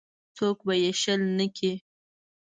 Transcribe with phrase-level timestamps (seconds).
[0.37, 1.73] څوک به یې شل نه کړي.